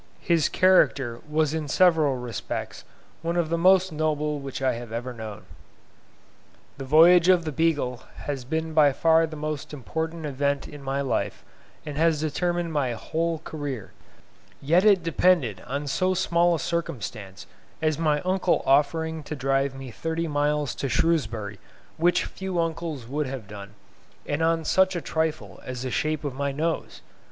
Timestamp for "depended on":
15.03-15.85